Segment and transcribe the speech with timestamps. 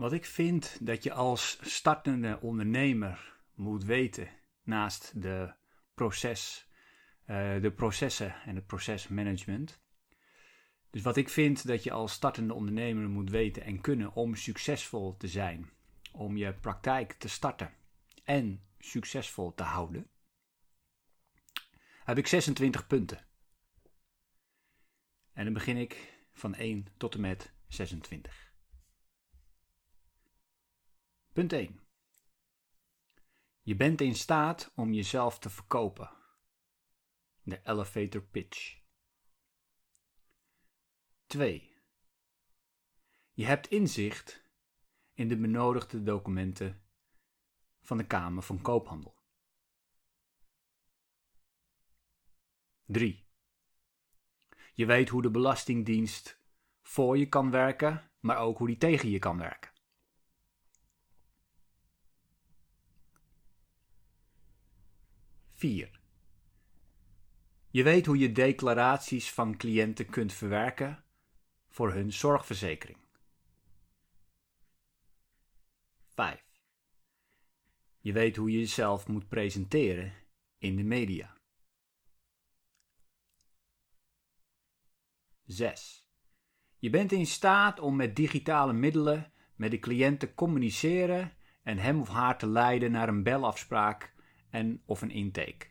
[0.00, 4.28] Wat ik vind dat je als startende ondernemer moet weten,
[4.62, 5.54] naast de,
[5.94, 6.68] proces,
[7.26, 9.82] uh, de processen en het procesmanagement.
[10.90, 15.16] Dus wat ik vind dat je als startende ondernemer moet weten en kunnen om succesvol
[15.16, 15.70] te zijn,
[16.12, 17.74] om je praktijk te starten
[18.24, 20.10] en succesvol te houden,
[22.04, 23.26] heb ik 26 punten.
[25.32, 28.49] En dan begin ik van 1 tot en met 26.
[31.32, 31.80] Punt 1.
[33.62, 36.10] Je bent in staat om jezelf te verkopen.
[37.42, 38.80] De elevator pitch.
[41.26, 41.76] 2.
[43.32, 44.44] Je hebt inzicht
[45.12, 46.82] in de benodigde documenten
[47.80, 49.18] van de Kamer van Koophandel.
[52.84, 53.28] 3.
[54.74, 56.40] Je weet hoe de Belastingdienst
[56.82, 59.69] voor je kan werken, maar ook hoe die tegen je kan werken.
[65.60, 66.00] 4.
[67.70, 71.04] Je weet hoe je declaraties van cliënten kunt verwerken
[71.68, 72.98] voor hun zorgverzekering.
[76.06, 76.44] 5.
[77.98, 80.12] Je weet hoe je jezelf moet presenteren
[80.58, 81.36] in de media.
[85.44, 86.06] 6.
[86.78, 92.00] Je bent in staat om met digitale middelen met de cliënt te communiceren en hem
[92.00, 94.18] of haar te leiden naar een belafspraak
[94.50, 95.68] en of een intake.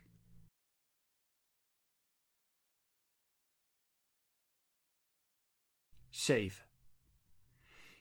[6.08, 6.68] Zeven.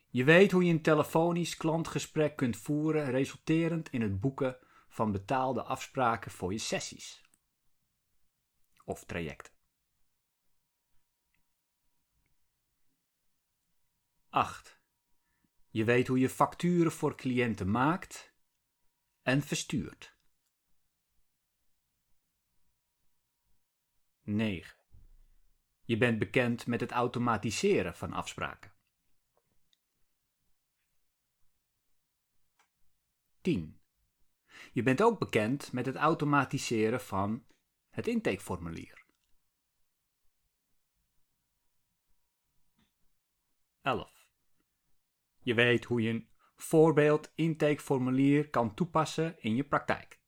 [0.10, 5.64] Je weet hoe je een telefonisch klantgesprek kunt voeren, resulterend in het boeken van betaalde
[5.64, 7.24] afspraken voor je sessies
[8.86, 9.54] of trajecten.
[14.30, 14.82] 8.
[15.70, 18.34] Je weet hoe je facturen voor cliënten maakt
[19.22, 20.19] en verstuurt.
[24.36, 24.78] 9.
[25.82, 28.72] Je bent bekend met het automatiseren van afspraken.
[33.42, 33.80] 10.
[34.72, 37.46] Je bent ook bekend met het automatiseren van
[37.90, 39.06] het intakeformulier.
[43.82, 44.28] 11.
[45.40, 50.19] Je weet hoe je een voorbeeld intakeformulier kan toepassen in je praktijk.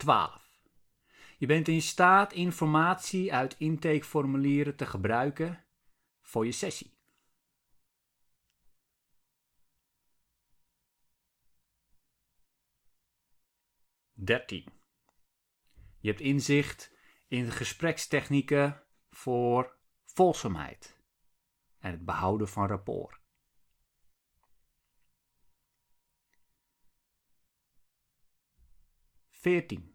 [0.00, 0.48] 12.
[1.38, 5.64] Je bent in staat informatie uit intakeformulieren te gebruiken
[6.20, 6.98] voor je sessie.
[14.12, 14.72] Dertien.
[15.98, 16.96] Je hebt inzicht
[17.28, 21.00] in de gesprekstechnieken voor volzaamheid
[21.78, 23.19] en het behouden van rapport.
[29.40, 29.94] 14.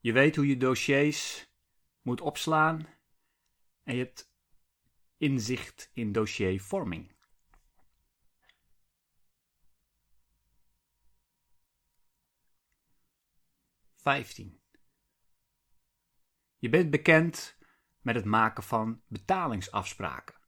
[0.00, 1.50] Je weet hoe je dossiers
[2.02, 2.86] moet opslaan
[3.82, 4.32] en je hebt
[5.16, 7.16] inzicht in dossiervorming.
[13.94, 14.60] Vijftien.
[16.58, 17.58] Je bent bekend
[18.00, 20.40] met het maken van betalingsafspraken,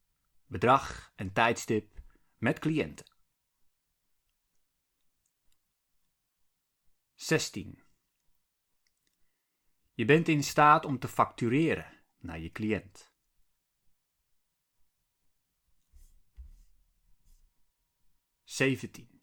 [0.46, 2.00] bedrag en tijdstip
[2.38, 3.09] met cliënten.
[7.20, 7.82] 16.
[9.94, 13.12] Je bent in staat om te factureren naar je cliënt.
[18.44, 19.22] 17.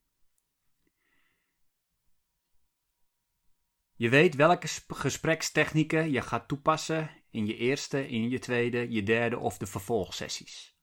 [3.95, 9.37] Je weet welke gesprekstechnieken je gaat toepassen in je eerste, in je tweede, je derde
[9.37, 10.77] of de vervolgsessies.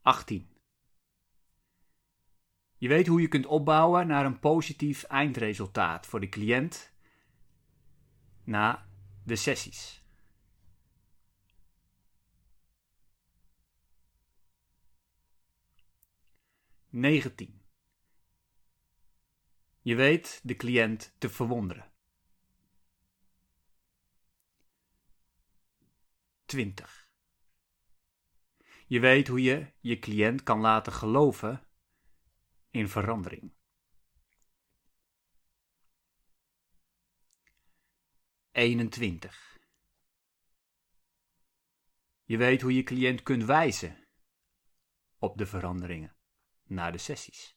[0.00, 0.53] 18.
[2.84, 6.92] Je weet hoe je kunt opbouwen naar een positief eindresultaat voor de cliënt
[8.42, 8.88] na
[9.22, 10.04] de sessies.
[16.88, 17.62] Negentien.
[19.80, 21.92] Je weet de cliënt te verwonderen.
[26.44, 27.08] 20.
[28.86, 31.66] Je weet hoe je je cliënt kan laten geloven
[32.74, 33.52] in verandering.
[38.50, 39.58] Eenentwintig.
[42.24, 44.08] Je weet hoe je cliënt kunt wijzen
[45.18, 46.16] op de veranderingen
[46.62, 47.56] na de sessies.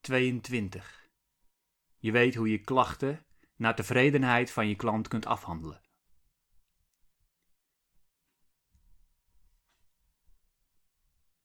[0.00, 1.10] 22.
[1.96, 5.80] Je weet hoe je klachten naar tevredenheid van je klant kunt afhandelen.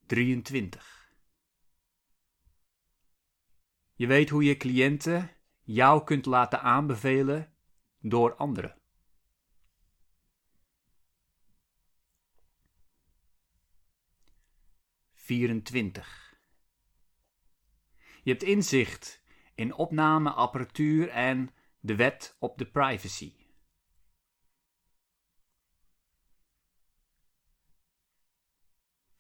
[0.08, 1.16] 23.
[3.94, 5.32] Je weet hoe je cliënten
[5.64, 7.54] jou kunt laten aanbevelen
[8.00, 8.76] door anderen.
[15.14, 16.40] 24.
[18.24, 19.24] Je hebt inzicht
[19.56, 21.50] in opnameapparatuur en
[21.80, 23.47] de wet op de privacy.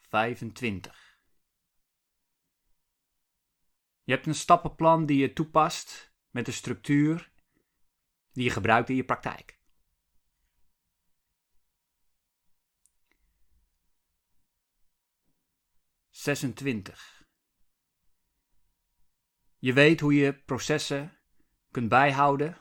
[0.07, 1.19] 25.
[4.04, 7.31] Je hebt een stappenplan die je toepast met de structuur
[8.31, 9.59] die je gebruikt in je praktijk.
[16.09, 17.25] 26.
[19.57, 21.19] Je weet hoe je processen
[21.71, 22.57] kunt bijhouden,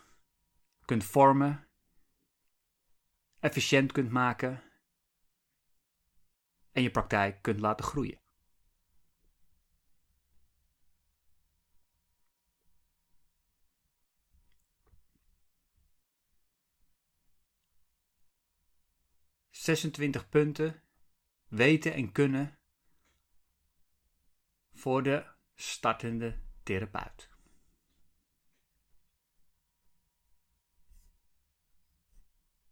[0.84, 1.69] kunt vormen,
[3.38, 4.66] efficiënt kunt maken
[6.76, 8.20] en je praktijk kunt laten groeien.
[19.50, 20.82] Zesentwintig punten
[21.49, 22.58] weten en kunnen
[24.72, 27.36] voor de startende therapeut.